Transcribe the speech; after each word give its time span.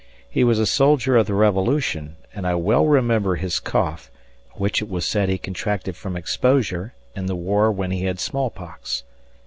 He 0.27 0.43
was 0.43 0.57
a 0.57 0.65
soldier 0.65 1.15
of 1.15 1.27
the 1.27 1.35
Revolution, 1.35 2.15
and 2.33 2.47
I 2.47 2.55
well 2.55 2.87
remember 2.87 3.35
his 3.35 3.59
cough, 3.59 4.09
which 4.53 4.81
it 4.81 4.89
was 4.89 5.07
said 5.07 5.29
he 5.29 5.37
contracted 5.37 5.95
from 5.95 6.17
exposure 6.17 6.95
in 7.15 7.27
the 7.27 7.35
war 7.35 7.71
when 7.71 7.91
he 7.91 8.05
had 8.05 8.19
smallpox. 8.19 9.03